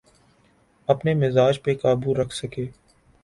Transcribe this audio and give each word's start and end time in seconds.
اپنے 0.87 1.13
مزاج 1.13 1.61
پہ 1.63 1.75
قابو 1.81 2.13
رکھ 2.15 2.33
سکے۔ 2.35 2.65